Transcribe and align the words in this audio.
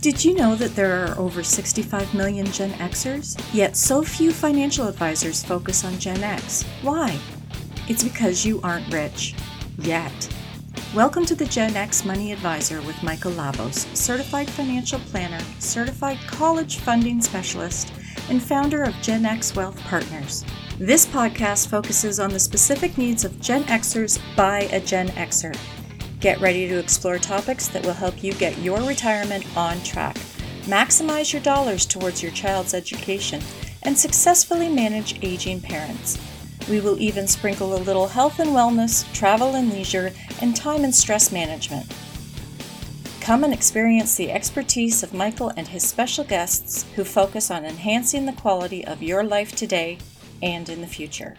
Did 0.00 0.24
you 0.24 0.34
know 0.34 0.54
that 0.54 0.74
there 0.74 1.04
are 1.04 1.18
over 1.18 1.42
65 1.42 2.14
million 2.14 2.46
Gen 2.46 2.70
Xers? 2.70 3.38
Yet 3.52 3.76
so 3.76 4.02
few 4.02 4.32
financial 4.32 4.88
advisors 4.88 5.44
focus 5.44 5.84
on 5.84 5.98
Gen 5.98 6.24
X. 6.24 6.62
Why? 6.80 7.18
It's 7.86 8.02
because 8.02 8.42
you 8.42 8.62
aren't 8.62 8.90
rich. 8.90 9.34
Yet. 9.76 10.34
Welcome 10.94 11.26
to 11.26 11.34
the 11.34 11.44
Gen 11.44 11.76
X 11.76 12.06
Money 12.06 12.32
Advisor 12.32 12.80
with 12.80 13.02
Michael 13.02 13.32
Labos, 13.32 13.94
certified 13.94 14.48
financial 14.48 15.00
planner, 15.00 15.44
certified 15.58 16.16
college 16.26 16.78
funding 16.78 17.20
specialist, 17.20 17.92
and 18.30 18.42
founder 18.42 18.82
of 18.82 18.94
Gen 19.02 19.26
X 19.26 19.54
Wealth 19.54 19.78
Partners. 19.80 20.46
This 20.78 21.04
podcast 21.04 21.68
focuses 21.68 22.18
on 22.18 22.30
the 22.30 22.40
specific 22.40 22.96
needs 22.96 23.26
of 23.26 23.38
Gen 23.38 23.64
Xers 23.64 24.18
by 24.34 24.60
a 24.72 24.80
Gen 24.80 25.08
Xer. 25.08 25.54
Get 26.20 26.38
ready 26.38 26.68
to 26.68 26.78
explore 26.78 27.16
topics 27.16 27.68
that 27.68 27.82
will 27.82 27.94
help 27.94 28.22
you 28.22 28.34
get 28.34 28.58
your 28.58 28.82
retirement 28.82 29.46
on 29.56 29.82
track, 29.82 30.16
maximize 30.64 31.32
your 31.32 31.40
dollars 31.40 31.86
towards 31.86 32.22
your 32.22 32.30
child's 32.32 32.74
education, 32.74 33.40
and 33.84 33.96
successfully 33.96 34.68
manage 34.68 35.18
aging 35.24 35.62
parents. 35.62 36.18
We 36.68 36.80
will 36.80 37.00
even 37.00 37.26
sprinkle 37.26 37.74
a 37.74 37.80
little 37.80 38.06
health 38.06 38.38
and 38.38 38.50
wellness, 38.50 39.10
travel 39.14 39.54
and 39.54 39.72
leisure, 39.72 40.12
and 40.42 40.54
time 40.54 40.84
and 40.84 40.94
stress 40.94 41.32
management. 41.32 41.90
Come 43.22 43.42
and 43.42 43.54
experience 43.54 44.14
the 44.16 44.30
expertise 44.30 45.02
of 45.02 45.14
Michael 45.14 45.52
and 45.56 45.68
his 45.68 45.88
special 45.88 46.24
guests 46.24 46.84
who 46.96 47.04
focus 47.04 47.50
on 47.50 47.64
enhancing 47.64 48.26
the 48.26 48.34
quality 48.34 48.84
of 48.84 49.02
your 49.02 49.24
life 49.24 49.56
today 49.56 49.96
and 50.42 50.68
in 50.68 50.82
the 50.82 50.86
future. 50.86 51.34